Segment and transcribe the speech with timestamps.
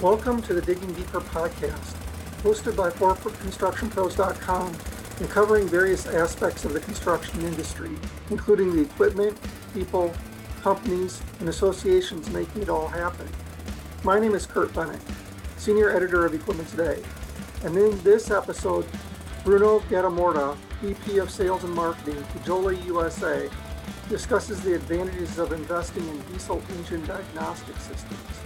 [0.00, 1.94] Welcome to the Digging Deeper podcast,
[2.42, 4.74] hosted by ForConstructionPros.com
[5.18, 7.90] and covering various aspects of the construction industry,
[8.30, 9.36] including the equipment,
[9.74, 10.14] people,
[10.62, 13.28] companies, and associations making it all happen.
[14.02, 15.02] My name is Kurt Bennett,
[15.58, 17.02] Senior Editor of Equipment Today,
[17.64, 18.86] and in this episode,
[19.44, 23.50] Bruno Gattamorta, VP of Sales and Marketing Cojali USA,
[24.08, 28.40] discusses the advantages of investing in diesel engine diagnostic systems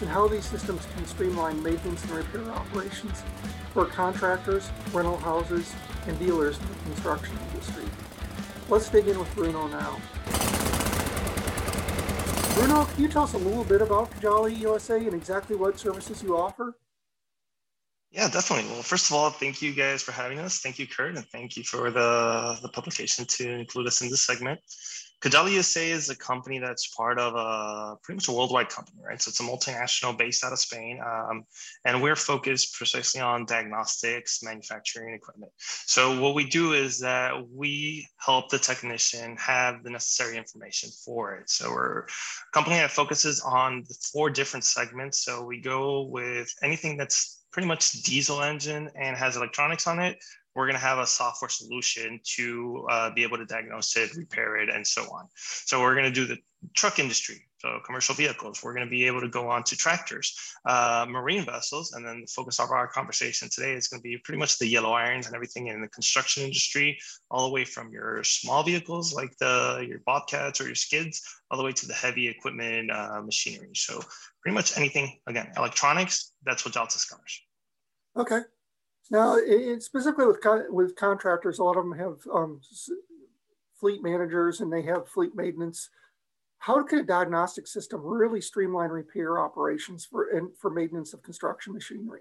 [0.00, 3.22] and how these systems can streamline maintenance and repair operations
[3.72, 5.74] for contractors, rental houses,
[6.06, 7.84] and dealers in the construction industry.
[8.68, 10.00] Let's dig in with Bruno now.
[12.54, 16.22] Bruno, can you tell us a little bit about Cojali USA and exactly what services
[16.22, 16.76] you offer?
[18.10, 18.70] Yeah, definitely.
[18.72, 20.58] Well, first of all, thank you guys for having us.
[20.58, 24.22] Thank you, Kurt, and thank you for the, the publication to include us in this
[24.22, 24.58] segment.
[25.20, 29.20] Cojali USA is a company that's part of a pretty much a worldwide company, right?
[29.20, 31.44] So it's a multinational based out of Spain, um,
[31.84, 35.52] and we're focused precisely on diagnostics, manufacturing, equipment.
[35.58, 41.34] So what we do is that we help the technician have the necessary information for
[41.34, 41.50] it.
[41.50, 42.06] So we're a
[42.54, 45.22] company that focuses on the four different segments.
[45.22, 50.16] So we go with anything that's pretty much diesel engine and has electronics on it
[50.60, 54.56] we're going to have a software solution to uh, be able to diagnose it, repair
[54.56, 55.26] it, and so on.
[55.34, 56.36] So we're going to do the
[56.74, 58.62] truck industry, so commercial vehicles.
[58.62, 62.20] We're going to be able to go on to tractors, uh, marine vessels, and then
[62.20, 65.26] the focus of our conversation today is going to be pretty much the yellow irons
[65.26, 66.98] and everything in the construction industry,
[67.30, 71.56] all the way from your small vehicles like the your bobcats or your skids, all
[71.56, 73.70] the way to the heavy equipment uh, machinery.
[73.74, 73.98] So
[74.42, 76.32] pretty much anything again, electronics.
[76.44, 77.40] That's what Jaltest covers.
[78.18, 78.40] Okay,
[79.10, 80.38] now, it, specifically with
[80.68, 82.60] with contractors, a lot of them have um,
[83.78, 85.90] fleet managers and they have fleet maintenance.
[86.58, 91.72] How can a diagnostic system really streamline repair operations for and for maintenance of construction
[91.72, 92.20] machinery?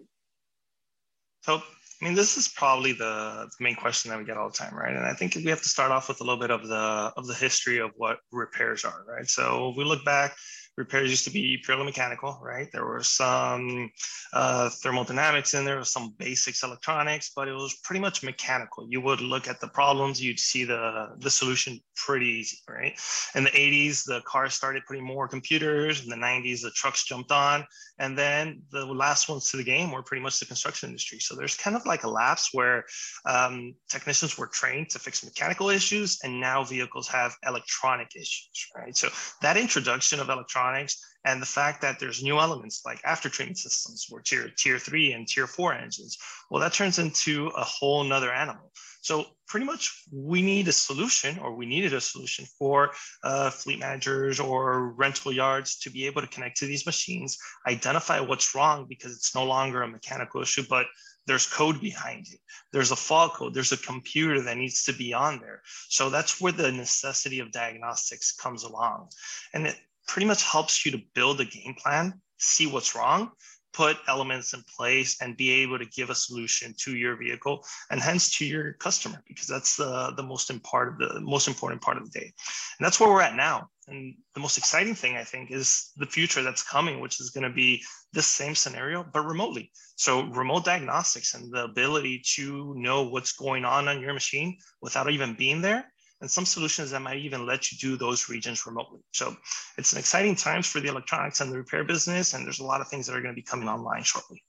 [1.42, 1.62] So,
[2.02, 4.96] I mean, this is probably the main question that we get all the time, right?
[4.96, 7.28] And I think we have to start off with a little bit of the of
[7.28, 9.30] the history of what repairs are, right?
[9.30, 10.36] So, if we look back
[10.80, 12.72] repairs used to be purely mechanical, right?
[12.72, 13.92] There were some
[14.34, 18.88] uh, thermodynamics in there, some basics electronics, but it was pretty much mechanical.
[18.90, 23.00] You would look at the problems, you'd see the, the solution pretty easy, right?
[23.36, 26.02] In the 80s, the cars started putting more computers.
[26.02, 27.66] In the 90s, the trucks jumped on.
[28.00, 31.20] And then the last ones to the game were pretty much the construction industry.
[31.20, 32.86] So there's kind of like a lapse where
[33.26, 38.96] um, technicians were trained to fix mechanical issues, and now vehicles have electronic issues, right?
[38.96, 39.10] So
[39.42, 44.08] that introduction of electronics and the fact that there's new elements like after treatment systems
[44.12, 46.18] or tier tier three and tier four engines
[46.50, 48.72] well that turns into a whole nother animal
[49.02, 52.92] so pretty much we need a solution or we needed a solution for
[53.24, 57.38] uh, fleet managers or rental yards to be able to connect to these machines
[57.68, 60.86] identify what's wrong because it's no longer a mechanical issue but
[61.28, 62.40] there's code behind it.
[62.74, 63.54] There's a fault code.
[63.54, 65.62] There's a computer that needs to be on there.
[65.88, 69.10] So that's where the necessity of diagnostics comes along.
[69.54, 69.76] And it,
[70.10, 73.30] pretty much helps you to build a game plan, see what's wrong,
[73.74, 78.02] put elements in place and be able to give a solution to your vehicle and
[78.02, 82.04] hence to your customer because that's the, the most important the most important part of
[82.04, 82.26] the day.
[82.26, 83.70] And that's where we're at now.
[83.88, 87.48] And the most exciting thing i think is the future that's coming which is going
[87.48, 87.82] to be
[88.14, 89.72] the same scenario but remotely.
[89.96, 95.10] So remote diagnostics and the ability to know what's going on on your machine without
[95.10, 95.86] even being there
[96.22, 99.00] and some solutions that might even let you do those regens remotely.
[99.12, 99.36] So
[99.78, 102.82] it's an exciting times for the electronics and the repair business, and there's a lot
[102.82, 104.44] of things that are going to be coming online shortly.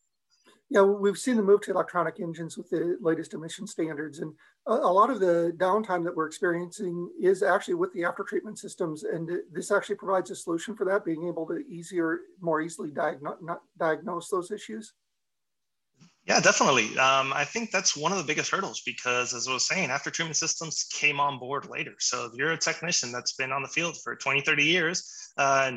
[0.73, 4.33] Yeah, we've seen the move to electronic engines with the latest emission standards, and
[4.67, 9.03] a, lot of the downtime that we're experiencing is actually with the after treatment systems,
[9.03, 14.29] and this actually provides a solution for that, being able to easier, more easily diagnose
[14.29, 14.93] those issues.
[16.31, 16.97] Yeah, definitely.
[16.97, 20.11] Um, I think that's one of the biggest hurdles because, as I was saying, after
[20.11, 21.95] treatment systems came on board later.
[21.99, 25.73] So if you're a technician that's been on the field for 20, 30 years, uh,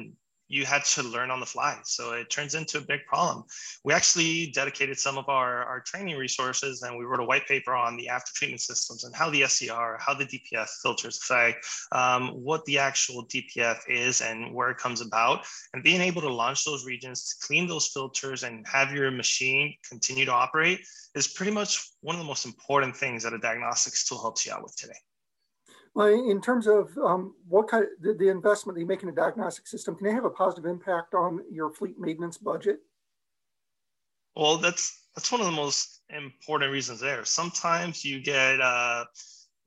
[0.47, 1.77] you had to learn on the fly.
[1.83, 3.45] So it turns into a big problem.
[3.83, 7.73] We actually dedicated some of our, our training resources and we wrote a white paper
[7.73, 12.29] on the after treatment systems and how the SCR, how the DPF filters affect, um,
[12.29, 16.65] what the actual DPF is and where it comes about, and being able to launch
[16.65, 20.79] those regens to clean those filters and have your machine continue to operate
[21.15, 24.51] is pretty much one of the most important things that a diagnostics tool helps you
[24.51, 24.93] out with today.
[25.95, 29.13] Well, in terms of um, what kind of the, investment that you make in a
[29.13, 32.79] diagnostic system, can it have a positive impact on your fleet maintenance budget?
[34.35, 37.23] Well, that's that's one of the most important reasons there.
[37.25, 39.05] Sometimes you get uh,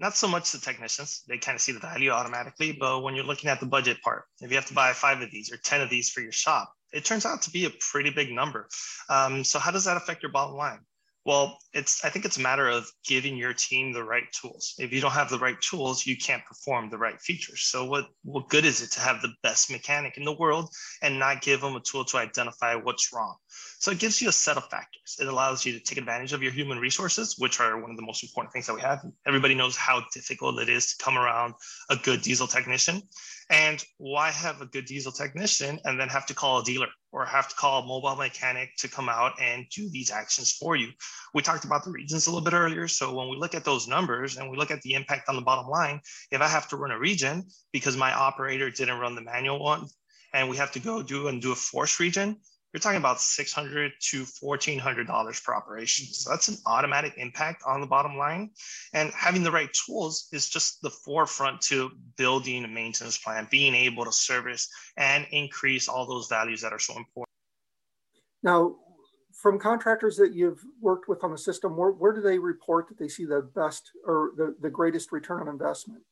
[0.00, 2.72] not so much the technicians; they kind of see the value automatically.
[2.72, 5.30] But when you're looking at the budget part, if you have to buy five of
[5.30, 8.10] these or ten of these for your shop, it turns out to be a pretty
[8.10, 8.68] big number.
[9.08, 10.80] Um, so how does that affect your bottom line?
[11.26, 14.76] Well, it's I think it's a matter of giving your team the right tools.
[14.78, 17.62] If you don't have the right tools, you can't perform the right features.
[17.62, 20.70] So what what good is it to have the best mechanic in the world
[21.02, 23.34] and not give them a tool to identify what's wrong?
[23.80, 25.16] So it gives you a set of factors.
[25.20, 28.06] It allows you to take advantage of your human resources, which are one of the
[28.06, 29.04] most important things that we have.
[29.26, 31.54] Everybody knows how difficult it is to come around
[31.90, 33.02] a good diesel technician.
[33.50, 37.24] And why have a good diesel technician and then have to call a dealer or
[37.24, 40.90] have to call a mobile mechanic to come out and do these actions for you?
[41.32, 42.86] We talked about the regens a little bit earlier.
[42.88, 45.40] So when we look at those numbers and we look at the impact on the
[45.40, 49.22] bottom line, if I have to run a regen because my operator didn't run the
[49.22, 49.86] manual one,
[50.34, 52.36] and we have to go do and do a force regen,
[52.76, 56.06] you're talking about 600 to $1,400 per operation.
[56.12, 58.50] So that's an automatic impact on the bottom line.
[58.92, 63.74] And having the right tools is just the forefront to building a maintenance plan, being
[63.74, 64.68] able to service
[64.98, 67.32] and increase all those values that are so important.
[68.42, 68.76] Now,
[69.32, 72.98] from contractors that you've worked with on the system, where, where do they report that
[72.98, 76.02] they see the best or the, the greatest return on investment?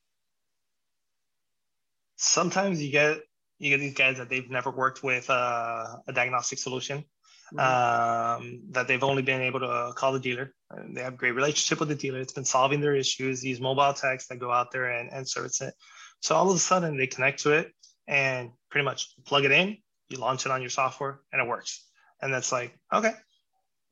[2.17, 3.19] Sometimes you get
[3.65, 7.05] you get these guys that they've never worked with uh, a diagnostic solution
[7.53, 7.59] mm-hmm.
[7.59, 10.55] um, that they've only been able to call the dealer.
[10.93, 12.19] They have a great relationship with the dealer.
[12.19, 15.61] It's been solving their issues these mobile techs that go out there and, and service
[15.61, 15.75] it.
[16.21, 17.73] So all of a sudden they connect to it
[18.07, 19.79] and pretty much plug it in
[20.09, 21.87] you launch it on your software and it works.
[22.21, 23.13] And that's like okay.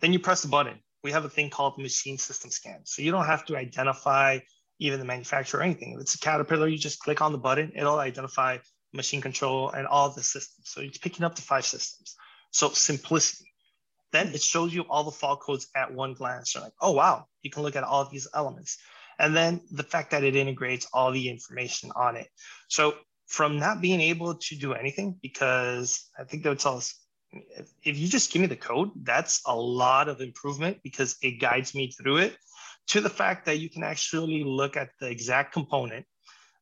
[0.00, 0.78] Then you press the button.
[1.04, 2.80] We have a thing called machine system scan.
[2.84, 4.38] So you don't have to identify
[4.78, 5.94] even the manufacturer or anything.
[5.94, 7.72] If it's a caterpillar you just click on the button.
[7.74, 8.58] It'll identify
[8.92, 10.68] machine control, and all the systems.
[10.68, 12.16] So it's picking up the five systems.
[12.50, 13.50] So simplicity.
[14.12, 16.54] Then it shows you all the fault codes at one glance.
[16.54, 18.78] You're like, oh, wow, you can look at all these elements.
[19.18, 22.28] And then the fact that it integrates all the information on it.
[22.68, 22.94] So
[23.26, 26.94] from not being able to do anything, because I think they would tell us,
[27.82, 31.74] if you just give me the code, that's a lot of improvement because it guides
[31.74, 32.36] me through it
[32.88, 36.04] to the fact that you can actually look at the exact component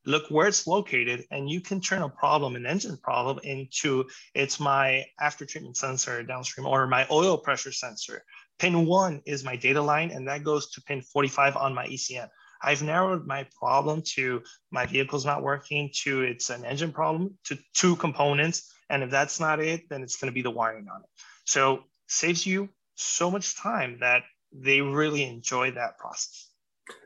[0.05, 4.59] look where it's located, and you can turn a problem, an engine problem, into it's
[4.59, 8.23] my after treatment sensor downstream or my oil pressure sensor.
[8.59, 12.27] Pin one is my data line, and that goes to pin 45 on my ECM.
[12.63, 17.57] I've narrowed my problem to my vehicle's not working, to it's an engine problem, to
[17.73, 18.71] two components.
[18.89, 21.09] And if that's not it, then it's going to be the wiring on it.
[21.45, 26.49] So saves you so much time that they really enjoy that process.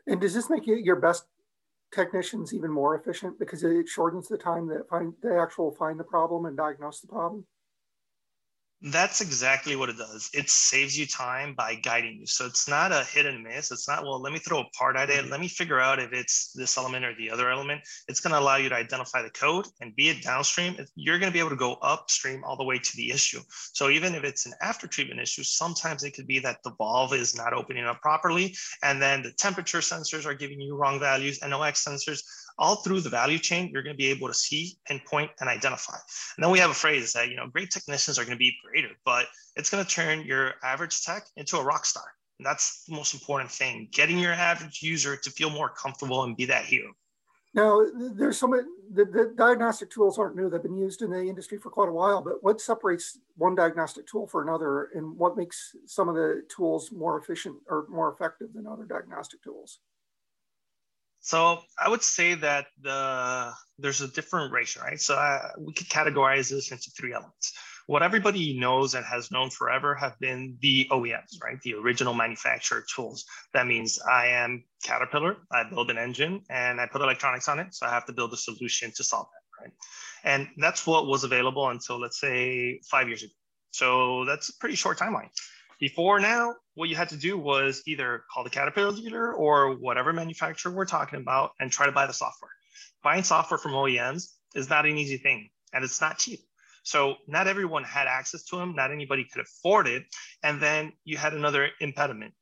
[0.06, 1.24] And does this make you your best
[1.92, 6.04] technicians even more efficient because it shortens the time that find they actual find the
[6.04, 7.44] problem and diagnose the problem?
[8.82, 10.28] That's exactly what it does.
[10.34, 12.26] It saves you time by guiding you.
[12.26, 13.72] So it's not a hit and miss.
[13.72, 15.22] It's not, well, let me throw a part at it.
[15.22, 15.30] Mm-hmm.
[15.30, 17.80] Let me figure out if it's this element or the other element.
[18.06, 20.76] It's going to allow you to identify the code and be it downstream.
[20.94, 23.40] You're going to be able to go upstream all the way to the issue.
[23.48, 27.14] So even if it's an after treatment issue, sometimes it could be that the valve
[27.14, 28.54] is not opening up properly.
[28.82, 32.22] And then the temperature sensors are giving you wrong values, NOx sensors
[32.58, 35.96] all through the value chain, you're going to be able to see, pinpoint, and identify.
[36.36, 38.56] And then we have a phrase that, you know, great technicians are going to be
[38.64, 39.26] greater, but
[39.56, 42.04] it's going to turn your average tech into a rock star.
[42.38, 46.36] And that's the most important thing, getting your average user to feel more comfortable and
[46.36, 46.92] be that hero.
[47.54, 50.50] Now, there's some, the, the diagnostic tools aren't new.
[50.50, 54.06] They've been used in the industry for quite a while, but what separates one diagnostic
[54.06, 58.52] tool for another and what makes some of the tools more efficient or more effective
[58.52, 59.78] than other diagnostic tools?
[61.26, 65.00] So I would say that the there's a different ratio, right?
[65.00, 67.52] So uh, we could categorize this into three elements.
[67.88, 71.60] What everybody knows and has known forever have been the OEMs, right?
[71.62, 73.24] The original manufacturer tools.
[73.54, 77.74] That means I am Caterpillar, I build an engine and I put electronics on it.
[77.74, 79.72] So I have to build a solution to solve that, right?
[80.22, 83.32] And that's what was available until let's say five years ago.
[83.72, 85.30] So that's a pretty short timeline.
[85.78, 90.12] Before now, what you had to do was either call the Caterpillar dealer or whatever
[90.12, 92.50] manufacturer we're talking about and try to buy the software.
[93.02, 96.40] Buying software from OEMs is not an easy thing and it's not cheap.
[96.82, 100.04] So not everyone had access to them, not anybody could afford it.
[100.42, 102.32] And then you had another impediment.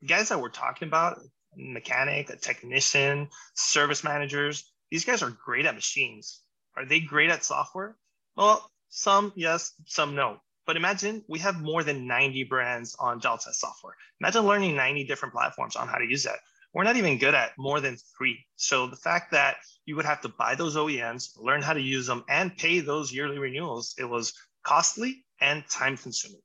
[0.00, 1.20] The guys that we're talking about,
[1.56, 6.40] mechanic, a technician, service managers, these guys are great at machines.
[6.76, 7.96] Are they great at software?
[8.36, 10.38] Well, some yes, some no.
[10.72, 13.94] But imagine we have more than 90 brands on Jaltest software.
[14.22, 16.38] Imagine learning 90 different platforms on how to use that.
[16.72, 18.46] We're not even good at more than three.
[18.56, 22.06] So the fact that you would have to buy those OEMs, learn how to use
[22.06, 26.40] them, and pay those yearly renewals, it was costly and time consuming.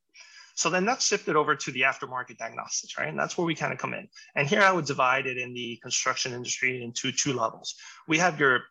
[0.55, 3.07] So then that shifted over to the aftermarket diagnostics, right?
[3.07, 4.10] And that's where we kind of come in.
[4.36, 7.75] And here I would divide it in the construction industry into two levels.
[8.10, 8.63] We have your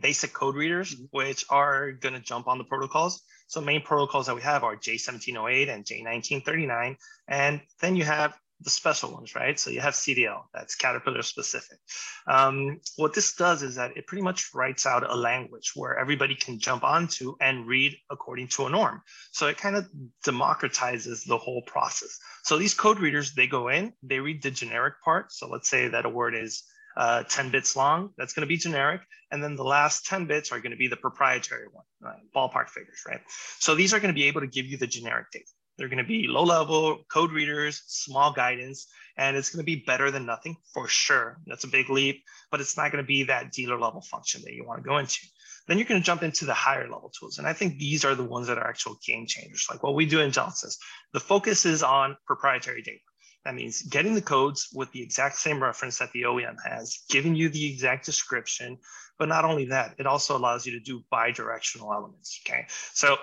[0.00, 1.04] basic code readers, mm-hmm.
[1.10, 3.22] which are going to jump on the protocols.
[3.54, 6.96] So main protocols that we have are J1708 and J1939.
[7.28, 9.60] And then you have the special ones, right?
[9.60, 11.78] So you have CDL, that's Caterpillar specific.
[12.26, 16.34] Um, what this does is that it pretty much writes out a language where everybody
[16.34, 19.02] can jump onto and read according to a norm.
[19.30, 19.88] So it kind of
[20.26, 22.18] democratizes the whole process.
[22.42, 25.32] So these code readers, they go in, they read the generic part.
[25.32, 26.64] So let's say that a word is
[26.96, 29.00] uh, 10 bits long, that's going to be generic.
[29.30, 32.20] And then the last 10 bits are going to be the proprietary one, right?
[32.34, 33.20] ballpark figures, right?
[33.58, 35.46] So these are going to be able to give you the generic data.
[35.76, 38.86] They're going to be low level code readers, small guidance,
[39.16, 41.38] and it's going to be better than nothing for sure.
[41.46, 44.52] That's a big leap, but it's not going to be that dealer level function that
[44.52, 45.18] you want to go into.
[45.66, 47.38] Then you're going to jump into the higher level tools.
[47.38, 49.66] And I think these are the ones that are actual game changers.
[49.70, 50.78] Like what we do in Genesis,
[51.12, 53.00] the focus is on proprietary data.
[53.44, 57.34] That means getting the codes with the exact same reference that the OEM has, giving
[57.34, 58.78] you the exact description.
[59.18, 62.40] But not only that, it also allows you to do bi-directional elements.
[62.46, 62.66] Okay.
[62.94, 63.16] So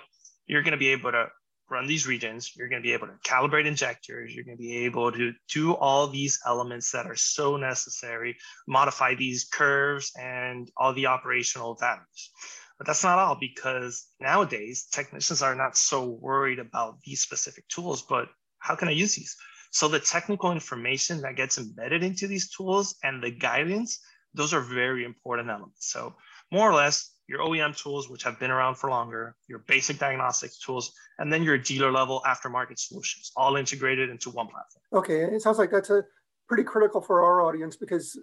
[0.46, 1.28] you're going to be able to
[1.72, 4.80] run these regens, you're going to be able to calibrate injectors, you're going to be
[4.80, 8.36] able to do all these elements that are so necessary,
[8.68, 12.32] modify these curves and all the operational values.
[12.78, 18.02] But that's not all because nowadays technicians are not so worried about these specific tools,
[18.02, 18.28] but
[18.60, 19.38] how can I use these?
[19.72, 24.00] So the technical information that gets embedded into these tools and the guidance,
[24.34, 25.92] those are very important elements.
[25.92, 26.16] So
[26.52, 30.60] more or less, your OEM tools, which have been around for longer, your basic diagnostics
[30.60, 34.84] tools, and then your dealer level aftermarket solutions, all integrated into one platform.
[34.92, 36.04] Okay, it sounds like that's a
[36.50, 38.20] pretty critical for our audience because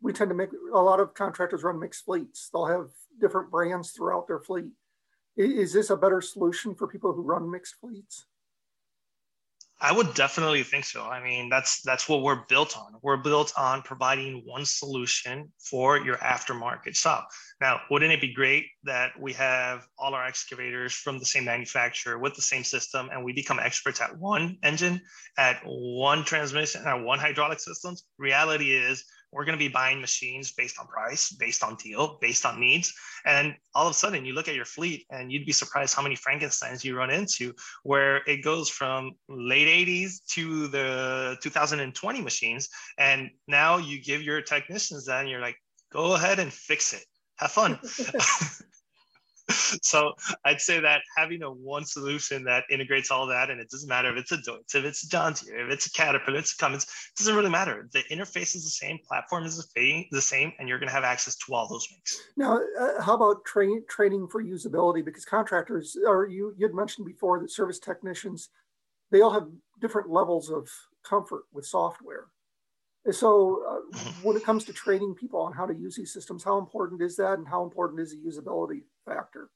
[0.00, 2.48] we tend to make a lot of contractors run mixed fleets.
[2.52, 2.90] They'll have
[3.20, 4.70] different brands throughout their fleet.
[5.36, 8.26] Is this a better solution for people who run mixed fleets?
[9.84, 11.02] I would definitely think so.
[11.02, 12.94] I mean, that's that's what we're built on.
[13.02, 17.28] We're built on providing one solution for your aftermarket shop.
[17.60, 22.16] Now, wouldn't it be great that we have all our excavators from the same manufacturer
[22.20, 25.00] with the same system, and we become experts at one engine,
[25.36, 28.04] at one transmission, at one hydraulic systems?
[28.18, 32.44] Reality is we're going to be buying machines based on price, based on deal, based
[32.44, 32.92] on needs.
[33.24, 36.02] And all of a sudden, you look at your fleet and you'd be surprised how
[36.02, 42.68] many Frankensteins you run into where it goes from late 80s to the 2020 machines.
[42.98, 45.56] And now you give your technicians that and you're like,
[45.92, 47.04] go ahead and fix it.
[47.36, 47.78] Have fun.
[49.82, 50.12] so
[50.44, 54.10] I'd say that having a one solution that integrates all that, and it doesn't matter
[54.10, 56.84] if it's a Deutz, if it's a Deere, if it's a Caterpillar, it's a Cummins,
[56.84, 57.88] it doesn't really matter.
[57.92, 61.36] The interface is the same, platform is the same, and you're going to have access
[61.36, 62.20] to all those links.
[62.36, 65.04] Now, uh, how about train, training for usability?
[65.04, 68.48] Because contractors, or you you had mentioned before that service technicians,
[69.10, 69.48] they all have
[69.80, 70.68] different levels of
[71.04, 72.26] comfort with software.
[73.10, 76.58] So, uh, when it comes to training people on how to use these systems, how
[76.58, 79.50] important is that, and how important is the usability factor?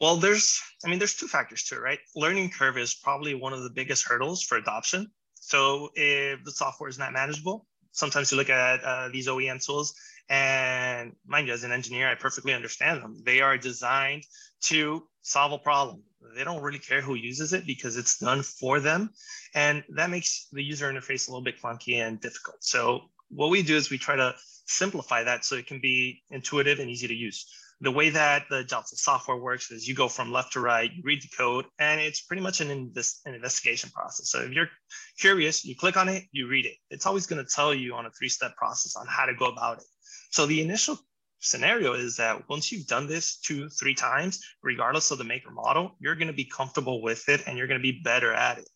[0.00, 1.98] Well, there's, I mean, there's two factors to it, right?
[2.16, 5.10] Learning curve is probably one of the biggest hurdles for adoption.
[5.34, 9.94] So, if the software is not manageable, sometimes you look at uh, these OEM tools,
[10.28, 13.22] and mind you, as an engineer, I perfectly understand them.
[13.24, 14.24] They are designed
[14.62, 16.02] to solve a problem
[16.34, 19.10] they don't really care who uses it because it's done for them.
[19.54, 22.56] And that makes the user interface a little bit clunky and difficult.
[22.60, 24.34] So what we do is we try to
[24.66, 27.46] simplify that so it can be intuitive and easy to use.
[27.80, 31.02] The way that the Jaltest software works is you go from left to right, you
[31.04, 34.30] read the code, and it's pretty much an, invest, an investigation process.
[34.30, 34.70] So if you're
[35.18, 36.76] curious, you click on it, you read it.
[36.90, 39.78] It's always going to tell you on a three-step process on how to go about
[39.78, 39.84] it.
[40.30, 40.98] So the initial
[41.40, 45.96] scenario is that once you've done this two, three times, regardless of the maker model,
[45.98, 48.68] you're going to be comfortable with it and you're going to be better at it.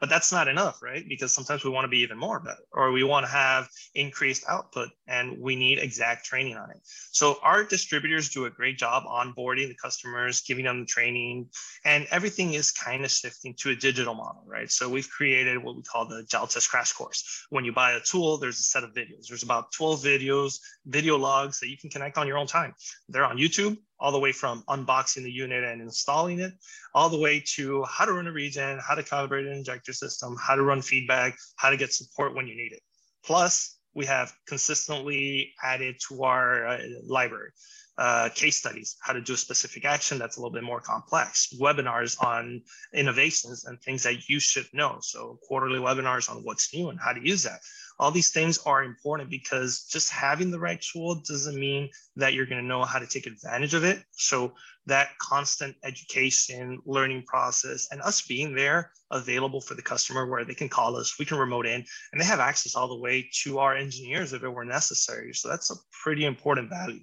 [0.00, 1.04] But that's not enough, right?
[1.08, 4.44] Because sometimes we want to be even more better or we want to have increased
[4.48, 6.78] output and we need exact training on it.
[7.10, 11.48] So our distributors do a great job onboarding the customers, giving them the training,
[11.84, 14.70] and everything is kind of shifting to a digital model, right?
[14.70, 17.46] So we've created what we call the Jaltest Crash Course.
[17.50, 19.26] When you buy a tool, there's a set of videos.
[19.28, 22.74] There's about 12 videos, video logs that you can connect on your own time.
[23.08, 26.52] They're on YouTube all the way from unboxing the unit and installing it,
[26.94, 30.36] all the way to how to run a regen, how to calibrate an injector system,
[30.40, 32.80] how to run feedback, how to get support when you need it.
[33.24, 37.50] Plus, we have consistently added to our uh, library
[37.98, 41.52] uh, case studies, how to do a specific action that's a little bit more complex,
[41.60, 42.62] webinars on
[42.94, 44.98] innovations and things that you should know.
[45.00, 47.58] So, quarterly webinars on what's new and how to use that
[47.98, 52.46] all these things are important because just having the right tool doesn't mean that you're
[52.46, 54.02] going to know how to take advantage of it.
[54.12, 54.52] So
[54.86, 60.54] that constant education, learning process, and us being there available for the customer where they
[60.54, 63.58] can call us, we can remote in, and they have access all the way to
[63.58, 65.32] our engineers if it were necessary.
[65.32, 67.00] So that's a pretty important value.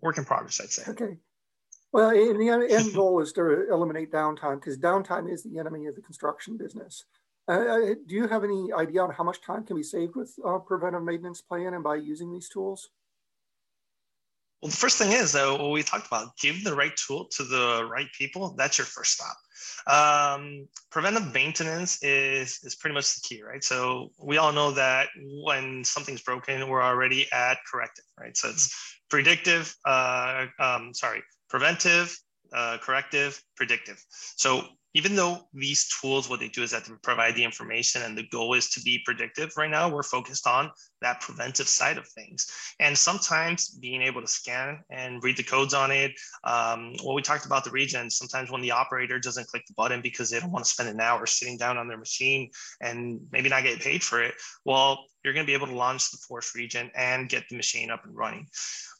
[0.00, 0.90] Work in progress, I'd say.
[0.90, 1.16] Okay.
[1.92, 5.94] Well, and the end goal is to eliminate downtime because downtime is the enemy of
[5.94, 7.04] the construction business.
[7.48, 10.34] Uh, uh, do you have any idea on how much time can be saved with
[10.44, 12.90] uh, preventive maintenance plan and by using these tools?
[14.62, 17.44] Well, the first thing is that what we talked about, give the right tool to
[17.44, 18.54] the right people.
[18.56, 19.36] That's your first stop.
[19.86, 23.62] Um, preventive maintenance is is pretty much the key, right?
[23.62, 25.08] So we all know that
[25.44, 28.36] when something's broken, we're already at corrective, right?
[28.36, 28.74] So it's
[29.08, 32.18] predictive, uh, um, sorry, preventive,
[32.52, 34.02] uh, corrective, predictive.
[34.36, 34.64] So
[34.94, 38.26] even though these tools, what they do is that they provide the information and the
[38.28, 40.70] goal is to be predictive, right now we're focused on
[41.02, 42.50] that preventive side of things.
[42.80, 46.12] And sometimes being able to scan and read the codes on it,
[46.44, 50.00] um, what we talked about the regen, sometimes when the operator doesn't click the button
[50.00, 52.50] because they don't want to spend an hour sitting down on their machine
[52.80, 56.10] and maybe not get paid for it, well, you're going to be able to launch
[56.10, 58.46] the force regen and get the machine up and running.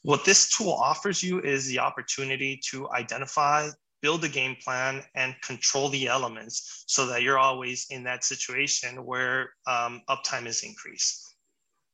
[0.03, 3.69] What this tool offers you is the opportunity to identify
[4.01, 9.03] build a game plan and control the elements so that you're always in that situation
[9.05, 11.35] where um, uptime is increased.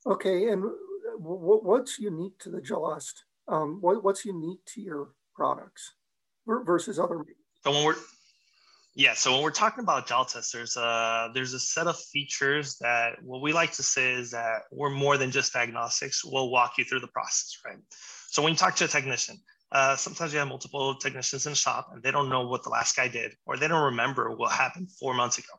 [0.06, 0.64] Okay, and
[1.18, 3.14] what's unique to the Jaltest?
[3.48, 5.94] Um, what, what's unique to your products
[6.46, 7.24] versus other?
[7.64, 7.96] So when we're
[8.96, 13.16] yeah, so when we're talking about Jaltest, there's a there's a set of features that
[13.24, 16.24] what we like to say is that we're more than just diagnostics.
[16.24, 17.78] We'll walk you through the process, right?
[18.28, 19.38] So when you talk to a technician,
[19.74, 22.70] uh, sometimes you have multiple technicians in the shop and they don't know what the
[22.70, 25.54] last guy did or they don't remember what happened four months ago.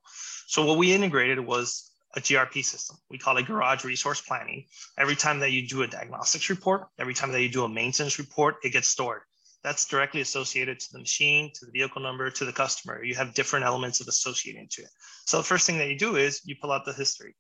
[0.47, 2.97] So what we integrated was a GRP system.
[3.11, 4.67] We call it garage resource planning.
[4.97, 8.21] Every time that you do a diagnostics report, every time that you do a maintenance
[8.21, 9.23] report, it gets stored.
[9.65, 13.03] That's directly associated to the machine, to the vehicle number, to the customer.
[13.03, 14.91] You have different elements of associating to it.
[15.27, 17.35] So the first thing that you do is you pull out the history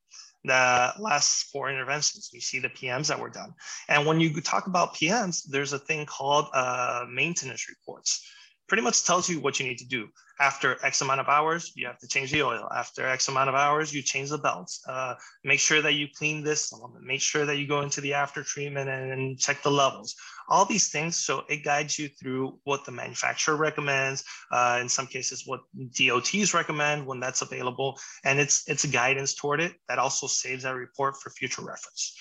[0.45, 2.31] the last four interventions.
[2.33, 3.55] You see the PMs that were done.
[3.89, 8.27] And when you talk about PMs, there's a thing called uh, maintenance reports.
[8.67, 10.09] Pretty much tells you what you need to do.
[10.41, 12.69] After X amount of hours, you have to change the oil.
[12.75, 14.83] After X amount of hours, you change the belts.
[14.89, 17.05] Uh, make sure that you clean this element.
[17.05, 20.15] Make sure that you go into the after treatment and check the levels
[20.49, 21.17] all these things.
[21.17, 25.61] So it guides you through what the manufacturer recommends, uh, in some cases, what
[25.97, 27.99] DOTs recommend when that's available.
[28.25, 32.15] And it's, it's a guidance toward it that also saves that report for future reference.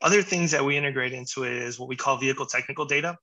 [0.00, 3.16] Other things that we integrate into it is what we call vehicle technical data.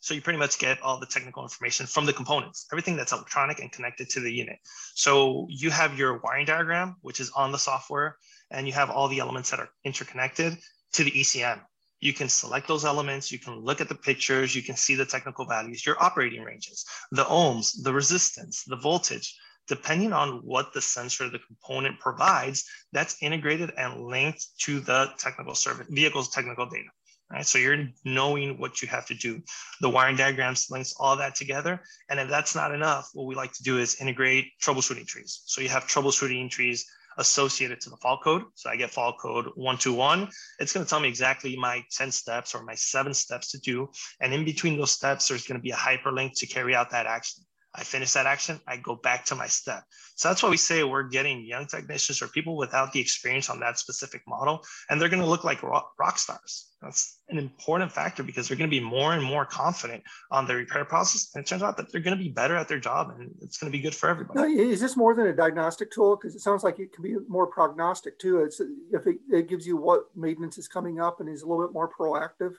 [0.00, 3.60] So you pretty much get all the technical information from the components, everything that's electronic
[3.60, 4.58] and connected to the unit.
[4.94, 8.16] So you have your wiring diagram, which is on the software,
[8.50, 10.56] and you have all the elements that are interconnected
[10.92, 11.60] to the ECM
[12.00, 15.04] you can select those elements, you can look at the pictures, you can see the
[15.04, 19.36] technical values, your operating ranges, the ohms, the resistance, the voltage,
[19.68, 25.54] depending on what the sensor, the component provides, that's integrated and linked to the technical
[25.54, 26.88] service, vehicle's technical data.
[27.30, 29.40] Right, so you're knowing what you have to do.
[29.80, 31.80] The wiring diagrams links all that together.
[32.08, 35.42] And if that's not enough, what we like to do is integrate troubleshooting trees.
[35.44, 36.84] So you have troubleshooting trees
[37.18, 38.42] associated to the fault code.
[38.54, 40.28] So I get fault code 121.
[40.58, 43.88] It's going to tell me exactly my 10 steps or my seven steps to do.
[44.20, 47.06] And in between those steps, there's going to be a hyperlink to carry out that
[47.06, 47.44] action.
[47.74, 49.84] I finish that action, I go back to my step.
[50.16, 53.60] So that's why we say we're getting young technicians or people without the experience on
[53.60, 56.66] that specific model, and they're going to look like rock, stars.
[56.82, 60.56] That's an important factor because they're going to be more and more confident on the
[60.56, 61.30] repair process.
[61.34, 63.58] And it turns out that they're going to be better at their job and it's
[63.58, 64.40] going to be good for everybody.
[64.40, 66.16] Now, is this more than a diagnostic tool?
[66.16, 68.40] Because it sounds like it can be more prognostic too.
[68.40, 71.66] It's if it, it gives you what maintenance is coming up and is a little
[71.66, 72.54] bit more proactive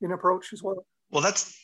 [0.00, 0.84] in approach as well.
[1.10, 1.54] Well, that's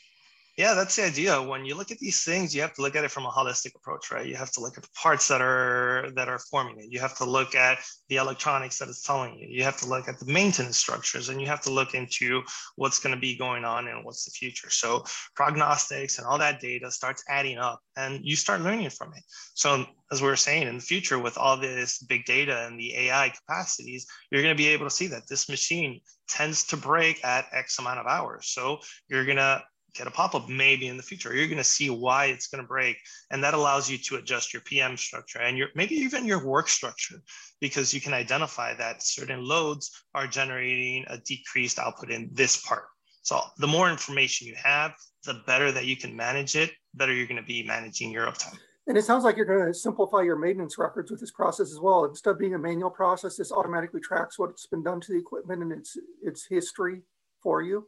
[0.58, 1.40] yeah, that's the idea.
[1.40, 3.76] When you look at these things, you have to look at it from a holistic
[3.76, 4.26] approach, right?
[4.26, 6.90] You have to look at the parts that are that are forming it.
[6.90, 9.46] You have to look at the electronics that it's telling you.
[9.48, 12.42] You have to look at the maintenance structures, and you have to look into
[12.74, 14.68] what's going to be going on and what's the future.
[14.68, 15.04] So
[15.36, 19.22] prognostics and all that data starts adding up, and you start learning from it.
[19.54, 22.96] So as we were saying, in the future, with all this big data and the
[22.96, 27.24] AI capacities, you're going to be able to see that this machine tends to break
[27.24, 28.48] at X amount of hours.
[28.48, 29.62] So you're going to
[29.94, 31.34] get a pop-up maybe in the future.
[31.34, 32.96] You're going to see why it's going to break.
[33.30, 36.68] And that allows you to adjust your PM structure and your maybe even your work
[36.68, 37.20] structure
[37.60, 42.84] because you can identify that certain loads are generating a decreased output in this part.
[43.22, 47.26] So the more information you have, the better that you can manage it, better you're
[47.26, 48.58] going to be managing your uptime.
[48.86, 51.78] And it sounds like you're going to simplify your maintenance records with this process as
[51.78, 52.06] well.
[52.06, 55.62] Instead of being a manual process, this automatically tracks what's been done to the equipment
[55.62, 57.02] and its its history
[57.42, 57.86] for you.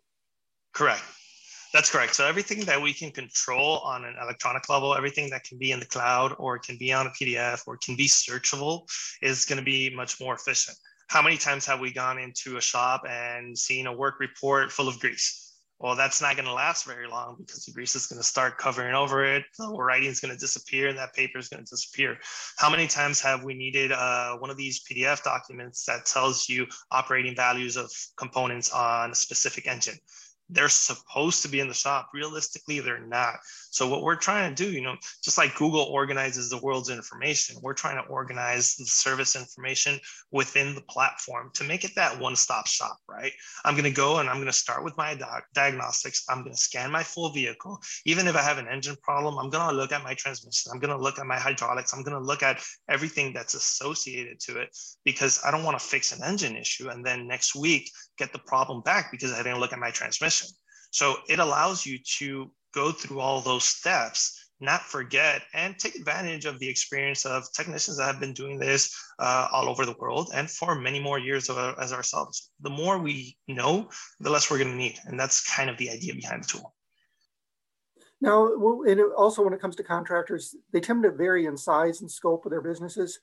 [0.75, 1.03] Correct.
[1.73, 2.17] That's correct.
[2.17, 5.79] So everything that we can control on an electronic level, everything that can be in
[5.79, 8.89] the cloud or can be on a PDF or can be searchable
[9.23, 10.77] is going to be much more efficient.
[11.09, 14.89] How many times have we gone into a shop and seen a work report full
[14.89, 15.51] of grease?
[15.81, 18.59] well, that's not going to last very long because the grease is going to start
[18.59, 19.45] covering over it.
[19.59, 22.19] The writing is going to disappear and that paper is going to disappear.
[22.59, 26.67] How many times have we needed uh, one of these PDF documents that tells you
[26.91, 29.97] operating values of components on a specific engine?
[30.53, 32.11] They're supposed to be in the shop.
[32.13, 33.37] Realistically, they're not.
[33.71, 37.57] So what we're trying to do, you know, just like Google organizes the world's information,
[37.63, 39.99] we're trying to organize the service information
[40.33, 43.33] within the platform to make it that one-stop shop, right?
[43.65, 45.19] I'm going to go and I'm going to start with my
[45.55, 46.25] diagnostics.
[46.29, 47.81] I'm going to scan my full vehicle.
[48.07, 50.73] Even if I have an engine problem, I'm going to look at my transmission.
[50.73, 51.93] I'm going to look at my hydraulics.
[51.93, 55.85] I'm going to look at everything that's associated to it because I don't want to
[55.85, 59.61] fix an engine issue and then next week get the problem back because I didn't
[59.61, 60.40] look at my transmission.
[60.91, 66.45] So it allows you to go through all those steps, not forget, and take advantage
[66.45, 70.31] of the experience of technicians that have been doing this uh, all over the world
[70.35, 72.51] and for many more years as ourselves.
[72.61, 73.89] The more we know,
[74.21, 74.99] the less we're going to need.
[75.07, 76.75] And that's kind of the idea behind the tool.
[78.21, 78.53] Now,
[78.85, 82.45] and also when it comes to contractors, they tend to vary in size and scope
[82.45, 83.19] of their businesses.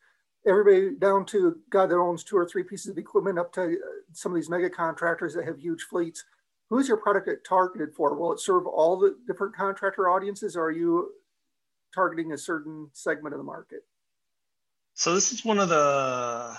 [0.48, 3.76] Everybody down to guy that owns two or three pieces of equipment up to uh,
[4.14, 6.24] some of these mega contractors that have huge fleets
[6.70, 8.16] who's your product targeted for?
[8.16, 11.12] Will it serve all the different contractor audiences or are you
[11.94, 13.82] targeting a certain segment of the market?
[14.94, 16.56] So this is one of the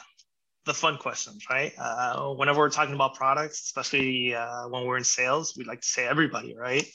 [0.65, 1.73] the fun questions, right?
[1.79, 5.87] Uh, whenever we're talking about products, especially uh, when we're in sales, we like to
[5.87, 6.87] say everybody, right?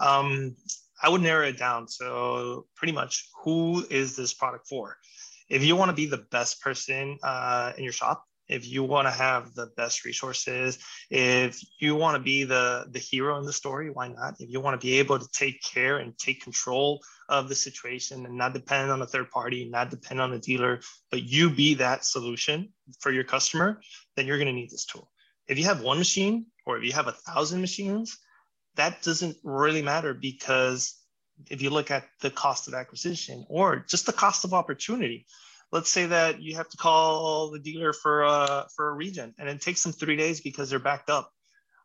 [0.00, 0.54] Um,
[1.02, 1.88] I would narrow it down.
[1.88, 4.98] So pretty much, who is this product for?
[5.48, 9.06] If you want to be the best person uh, in your shop, if you want
[9.06, 10.78] to have the best resources
[11.10, 14.34] if you want to be the the hero in the story why not?
[14.38, 18.26] If you want to be able to take care and take control of the situation
[18.26, 21.74] and not depend on a third party not depend on a dealer but you be
[21.74, 23.80] that solution for your customer
[24.16, 25.10] then you're going to need this tool.
[25.48, 28.18] If you have one machine or if you have a thousand machines
[28.76, 30.98] that doesn't really matter because
[31.50, 35.26] if you look at the cost of acquisition or just the cost of opportunity
[35.72, 39.48] let's say that you have to call the dealer for a, for a regen and
[39.48, 41.32] it takes them three days because they're backed up.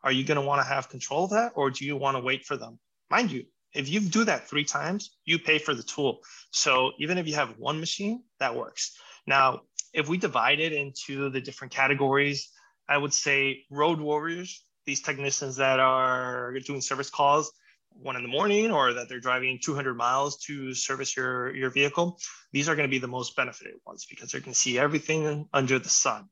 [0.04, 2.24] Are you going to want to have control of that or do you want to
[2.24, 2.80] wait for them?
[3.10, 6.20] Mind you, if you do that three times, you pay for the tool.
[6.52, 8.98] So even if you have one machine, that works.
[9.26, 9.62] Now,
[9.94, 12.50] if we divide it into the different categories,
[12.90, 17.52] I would say road warriors, these technicians that are doing service calls,
[18.02, 22.20] one in the morning or that they're driving 200 miles to service your, your vehicle,
[22.52, 25.80] these are going to be the most benefited ones because they can see everything under
[25.80, 26.28] the sun.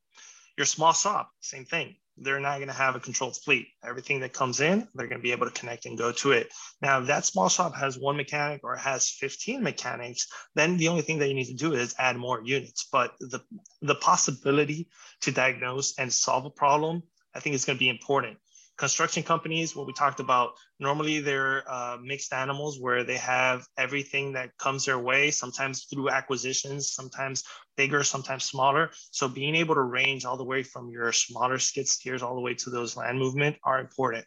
[0.58, 1.96] Your small shop, same thing.
[2.18, 3.68] They're not going to have a controlled fleet.
[3.84, 6.50] Everything that comes in, they're going to be able to connect and go to it.
[6.82, 11.02] Now, if that small shop has one mechanic or has 15 mechanics, then the only
[11.02, 12.88] thing that you need to do is add more units.
[12.90, 13.42] But the,
[13.82, 14.88] the possibility
[15.22, 18.38] to diagnose and solve a problem, I think is going to be important
[18.78, 24.34] construction companies, what we talked about, normally they're uh, mixed animals where they have everything
[24.34, 27.44] that comes their way, sometimes through acquisitions, sometimes
[27.78, 28.90] bigger, sometimes smaller.
[29.12, 32.42] So being able to range all the way from your smaller skid steers all the
[32.42, 34.26] way to those land movement are important.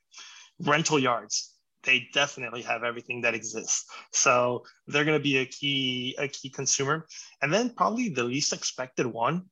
[0.60, 3.84] Rental yards, they definitely have everything that exists.
[4.12, 7.06] So they're going to be a key a key consumer.
[7.42, 9.44] And then probably the least expected one,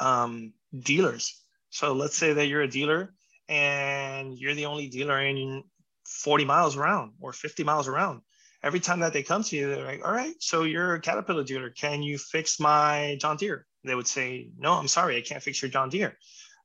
[0.00, 1.42] um, dealers.
[1.70, 3.12] So let's say that you're a dealer
[3.48, 5.62] and you're the only dealer in
[6.06, 8.20] 40 miles around or 50 miles around.
[8.62, 11.44] Every time that they come to you, they're like, all right, so you're a Caterpillar
[11.44, 11.70] dealer.
[11.70, 13.66] Can you fix my John Deere?
[13.84, 16.16] They would say, no, I'm sorry, I can't fix your John Deere.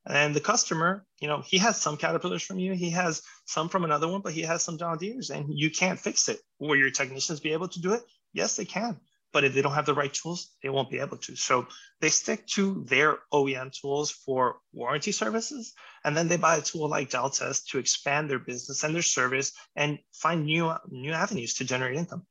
[0.08, 3.84] And the customer, you know, he has some Caterpillars from you, he has some from
[3.84, 6.40] another one, but he has some John Deeres and you can't fix it.
[6.60, 8.02] Will your technicians be able to do it?
[8.34, 9.00] Yes, they can
[9.34, 11.36] but if they don't have the right tools, they won't be able to.
[11.36, 11.68] So
[12.00, 16.90] they stick to their OEM tools for warranty services, and then they buy a tool
[16.90, 21.66] like Jaltest to expand their business and their service and find new new avenues to
[21.66, 22.26] generate income.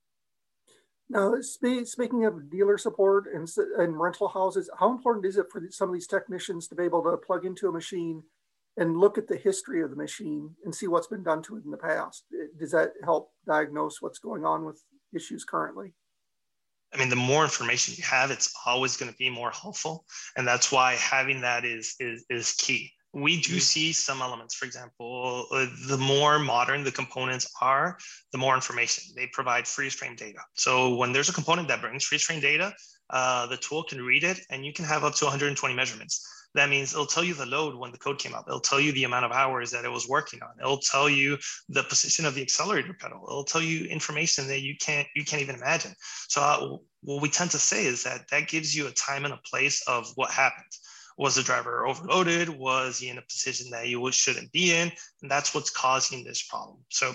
[1.08, 5.88] Now, speaking of dealer support and, and rental houses, how important is it for some
[5.88, 8.22] of these technicians to be able to plug into a machine
[8.76, 11.64] and look at the history of the machine and see what's been done to it
[11.64, 12.26] in the past?
[12.56, 15.94] Does that help diagnose what's going on with issues currently?
[16.92, 20.04] I mean, the more information you have, it's always going to be more helpful,
[20.36, 22.92] and that's why having that is is is key.
[23.12, 23.58] We do mm-hmm.
[23.58, 24.54] see some elements.
[24.54, 27.98] For example, uh, the more modern the components are,
[28.32, 30.40] the more information they provide freeze frame data.
[30.54, 32.72] So when there's a component that brings freeze frame data,
[33.10, 36.24] uh, the tool can read it, and you can have up to 120 measurements
[36.54, 38.44] that means it'll tell you the load when the code came up.
[38.48, 40.50] It'll tell you the amount of hours that it was working on.
[40.60, 43.24] It'll tell you the position of the accelerator pedal.
[43.28, 45.94] It'll tell you information that you can't you can't even imagine.
[46.28, 49.34] So uh, what we tend to say is that that gives you a time and
[49.34, 50.70] a place of what happened.
[51.20, 52.48] Was the driver overloaded?
[52.48, 54.90] Was he in a position that he shouldn't be in?
[55.20, 56.78] And that's what's causing this problem.
[56.88, 57.12] So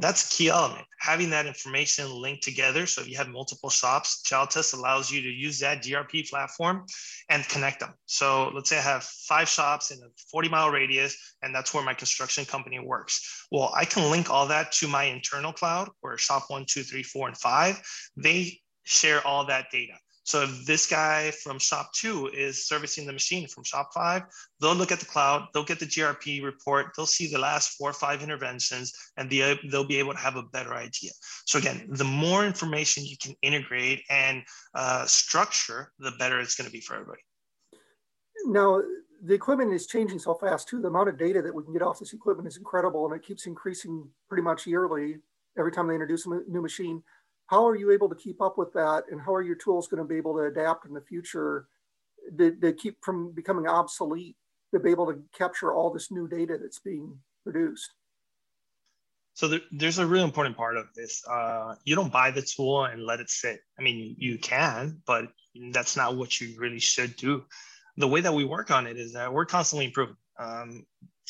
[0.00, 0.84] that's a key element.
[0.98, 2.84] Having that information linked together.
[2.86, 6.84] So if you have multiple shops, Jaltest allows you to use that GRP platform
[7.28, 7.94] and connect them.
[8.06, 11.84] So let's say I have five shops in a 40 mile radius, and that's where
[11.84, 13.46] my construction company works.
[13.52, 17.04] Well, I can link all that to my internal cloud where shop one, two, three,
[17.04, 17.80] four, and five,
[18.16, 19.94] they share all that data.
[20.24, 24.22] So if this guy from shop two is servicing the machine from shop five,
[24.60, 27.90] they'll look at the cloud, they'll get the GRP report, they'll see the last four
[27.90, 31.10] or five interventions, and be, they'll be able to have a better idea.
[31.44, 34.42] So again, the more information you can integrate and
[34.74, 37.20] uh, structure, the better it's going to be for everybody.
[38.46, 38.80] Now,
[39.22, 40.80] the equipment is changing so fast too.
[40.80, 43.26] The amount of data that we can get off this equipment is incredible, and it
[43.26, 45.16] keeps increasing pretty much yearly
[45.58, 47.02] every time they introduce a new machine
[47.46, 49.04] how are you able to keep up with that?
[49.10, 51.66] And how are your tools going to be able to adapt in the future
[52.38, 54.36] to, to keep from becoming obsolete
[54.72, 57.90] to be able to capture all this new data that's being produced?
[59.34, 61.22] So there, there's a really important part of this.
[61.28, 63.60] Uh, you don't buy the tool and let it sit.
[63.78, 65.26] I mean you can but
[65.72, 67.44] that's not what you really should do.
[67.96, 70.16] The way that we work on it is that we're constantly improving.
[70.38, 70.84] Um,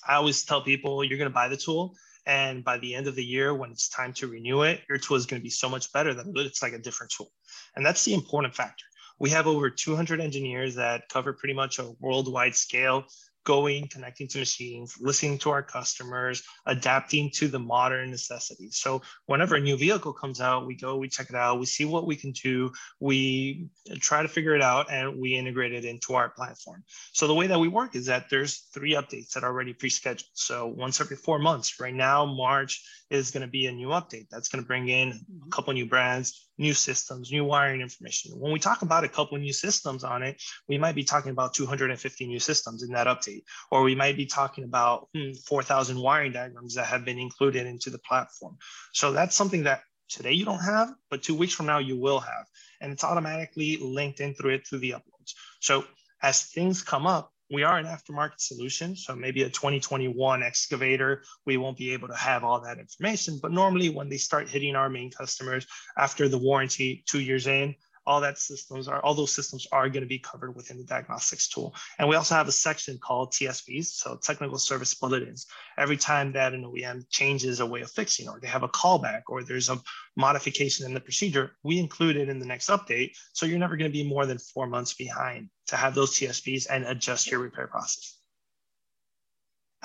[0.06, 1.94] i always tell people you're going to buy the tool
[2.26, 5.16] and by the end of the year, when it's time to renew it, your tool
[5.16, 7.30] is going to be so much better that it's like a different tool.
[7.76, 8.84] And that's the important factor.
[9.18, 13.04] We have over 200 engineers that cover pretty much a worldwide scale
[13.44, 18.76] going, connecting to machines, listening to our customers, adapting to the modern necessities.
[18.76, 21.84] So whenever a new vehicle comes out, we go, we check it out, we see
[21.84, 23.68] what we can do, we
[24.00, 26.82] try to figure it out, and we integrate it into our platform.
[27.12, 30.28] So the way that we work is that there's three updates that are already pre-scheduled.
[30.32, 31.78] So once every four months.
[31.80, 34.28] Right now, March is going to be a new update.
[34.30, 38.32] That's going to bring in a couple new brands, new systems, new wiring information.
[38.38, 41.54] When we talk about a couple new systems on it, we might be talking about
[41.54, 46.32] 250 new systems in that update, or we might be talking about hmm, 4,000 wiring
[46.32, 48.56] diagrams that have been included into the platform.
[48.92, 52.20] So that's something that today you don't have, but two weeks from now you will
[52.20, 52.46] have.
[52.80, 55.34] And it's automatically linked in through it through the uploads.
[55.60, 55.84] So
[56.22, 58.96] as things come up, we are an aftermarket solution.
[58.96, 63.38] So maybe a 2021 excavator, we won't be able to have all that information.
[63.40, 67.74] But normally when they start hitting our main customers after the warranty, two years in,
[68.06, 71.48] all that systems are all those systems are going to be covered within the diagnostics
[71.48, 75.46] tool and we also have a section called tsbs so technical service bulletins
[75.78, 79.22] every time that an oem changes a way of fixing or they have a callback
[79.28, 79.80] or there's a
[80.16, 83.90] modification in the procedure we include it in the next update so you're never going
[83.90, 87.66] to be more than four months behind to have those tsbs and adjust your repair
[87.66, 88.18] process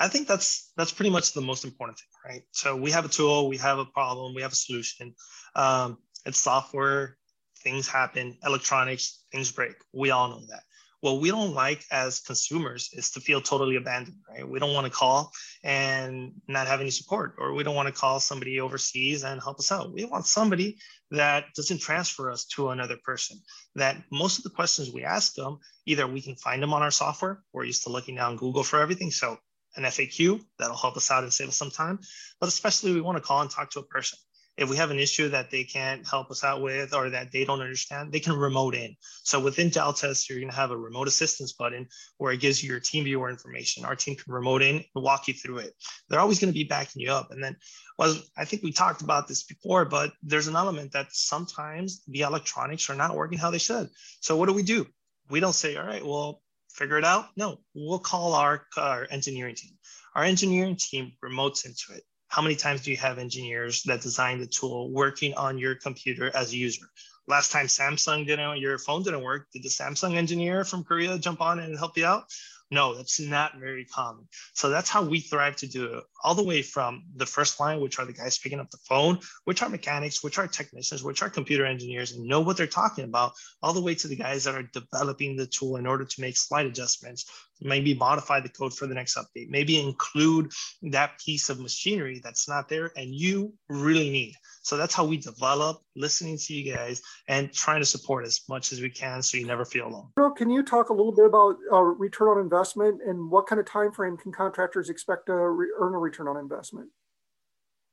[0.00, 2.42] I think that's that's pretty much the most important thing, right?
[2.52, 5.14] So we have a tool, we have a problem, we have a solution.
[5.54, 7.18] Um, it's software
[7.62, 9.74] things happen, electronics, things break.
[9.92, 10.62] We all know that.
[11.00, 14.46] What we don't like as consumers is to feel totally abandoned, right?
[14.46, 15.32] We don't want to call
[15.64, 19.58] and not have any support, or we don't want to call somebody overseas and help
[19.58, 19.94] us out.
[19.94, 20.76] We want somebody
[21.10, 23.38] that doesn't transfer us to another person.
[23.76, 26.90] That most of the questions we ask them, either we can find them on our
[26.90, 29.10] software, we're used to looking down Google for everything.
[29.10, 29.38] So
[29.76, 31.98] an FAQ that'll help us out and save us some time.
[32.40, 34.18] But especially we want to call and talk to a person
[34.60, 37.46] if we have an issue that they can't help us out with or that they
[37.46, 38.94] don't understand, they can remote in.
[39.22, 42.70] So within Jaltest, you're going to have a remote assistance button where it gives you
[42.70, 43.86] your team viewer information.
[43.86, 45.72] Our team can remote in and walk you through it.
[46.08, 47.30] They're always going to be backing you up.
[47.30, 47.56] And then,
[47.98, 52.20] well, I think we talked about this before, but there's an element that sometimes the
[52.20, 53.88] electronics are not working how they should.
[54.20, 54.86] So what do we do?
[55.30, 57.28] We don't say, all right, well, figure it out.
[57.34, 59.72] No, we'll call our, our engineering team.
[60.14, 64.38] Our engineering team remotes into it how many times do you have engineers that design
[64.38, 66.86] the tool working on your computer as a user?
[67.26, 71.40] Last time Samsung didn't, your phone didn't work, did the Samsung engineer from Korea jump
[71.40, 72.24] on and help you out?
[72.70, 74.28] No, that's not very common.
[74.54, 77.80] So that's how we thrive to do it, all the way from the first line,
[77.80, 81.22] which are the guys picking up the phone, which are mechanics, which are technicians, which
[81.22, 84.44] are computer engineers, and know what they're talking about, all the way to the guys
[84.44, 87.30] that are developing the tool in order to make slight adjustments,
[87.60, 90.50] maybe modify the code for the next update, maybe include
[90.82, 94.34] that piece of machinery that's not there and you really need.
[94.62, 98.72] So that's how we develop, listening to you guys and trying to support as much
[98.72, 100.10] as we can so you never feel alone.
[100.36, 103.66] Can you talk a little bit about uh, return on investment and what kind of
[103.66, 106.90] time frame can contractors expect to re- earn a return on investment?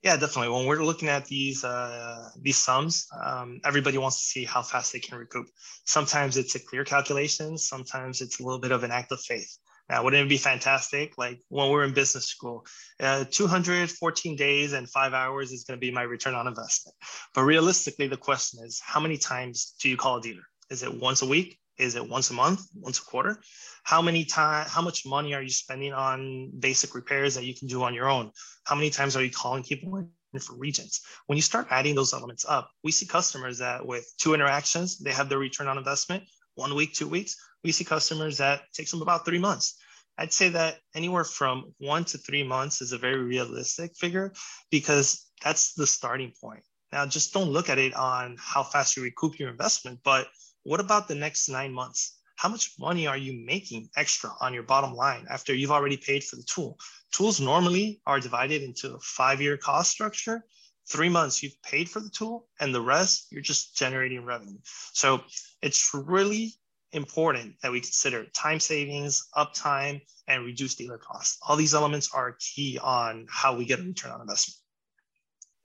[0.04, 0.50] Yeah, definitely.
[0.56, 4.94] When we're looking at these uh, these sums, um, everybody wants to see how fast
[4.94, 5.48] they can recoup.
[5.86, 7.58] Sometimes it's a clear calculation.
[7.58, 9.58] Sometimes it's a little bit of an act of faith.
[9.90, 11.18] Now, wouldn't it be fantastic?
[11.18, 12.66] Like when we're in business school,
[13.00, 16.96] uh, 214 days and five hours is going to be my return on investment.
[17.34, 20.44] But realistically, the question is, how many times do you call a dealer?
[20.70, 21.58] Is it once a week?
[21.78, 23.40] Is it once a month, once a quarter?
[23.84, 27.68] How many time, how much money are you spending on basic repairs that you can
[27.68, 28.32] do on your own?
[28.66, 31.02] How many times are you calling people in for regens?
[31.28, 35.12] When you start adding those elements up, we see customers that with two interactions, they
[35.12, 36.24] have their return on investment,
[36.56, 37.36] one week, two weeks.
[37.64, 39.78] We see customers that takes them about three months.
[40.18, 44.34] I'd say that anywhere from one to three months is a very realistic figure
[44.72, 46.64] because that's the starting point.
[46.92, 50.28] Now, just don't look at it on how fast you recoup your investment, but
[50.68, 52.18] what about the next nine months?
[52.36, 56.26] How much money are you making extra on your bottom line after you've already paid
[56.26, 56.78] for the tool?
[57.14, 60.44] Tools normally are divided into a five year cost structure.
[60.90, 64.58] Three months you've paid for the tool, and the rest you're just generating revenue.
[64.92, 65.22] So
[65.62, 66.54] it's really
[66.92, 71.38] important that we consider time savings, uptime, and reduced dealer costs.
[71.48, 74.58] All these elements are key on how we get a return on investment.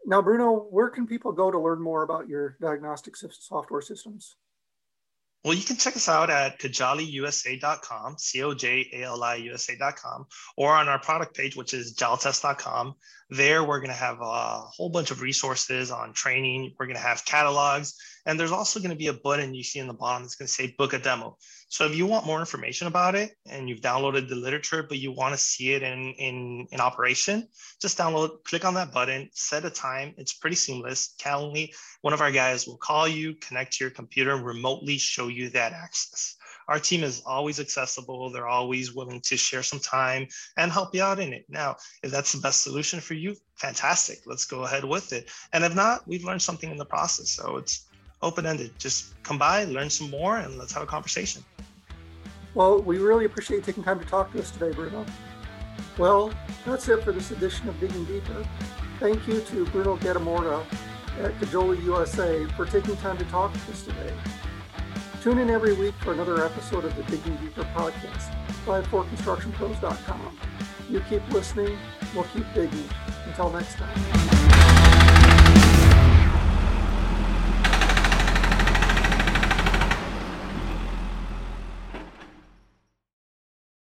[0.07, 4.37] Now, Bruno, where can people go to learn more about your diagnostic software systems?
[5.45, 10.27] Well, you can check us out at cojaliusa.com, C-O-J-A-L-I-U-S-A.com,
[10.57, 12.95] or on our product page, which is jaltest.com.
[13.29, 16.77] There, we're going to have a whole bunch of resources on training.
[16.79, 19.81] We're going to have catalogs, and there's also going to be a button you see
[19.81, 21.37] in the bottom that's going to say book a demo.
[21.73, 25.11] So if you want more information about it and you've downloaded the literature, but you
[25.11, 27.49] want to see it in, in, in operation,
[27.81, 30.13] just download, click on that button, set a time.
[30.19, 31.15] It's pretty seamless.
[31.19, 31.71] Calendly,
[32.03, 35.73] one of our guys will call you, connect to your computer, remotely show you that
[35.73, 36.37] access.
[36.69, 38.29] Our team is always accessible.
[38.29, 40.27] They're always willing to share some time
[40.59, 41.47] and help you out in it.
[41.49, 44.19] Now, if that's the best solution for you, fantastic.
[44.27, 45.31] Let's go ahead with it.
[45.55, 47.31] And if not, we've learned something in the process.
[47.31, 47.87] So it's
[48.23, 48.71] open ended.
[48.79, 51.45] Just come by, learn some more, and let's have a conversation.
[52.55, 55.07] Well, we really appreciate taking time to talk to us today, Bruno.
[55.99, 56.33] Well,
[56.65, 58.47] that's it for this edition of Digging Deeper.
[59.01, 60.65] Thank you to Bruno Gattamorta
[61.21, 64.13] at Cojali USA for taking time to talk to us today.
[65.23, 68.35] Tune in every week for another episode of the Digging Deeper podcast
[68.67, 70.39] by 4constructionpros.com.
[70.91, 71.79] You keep listening,
[72.15, 72.89] we'll keep digging.
[73.27, 74.32] Until next time.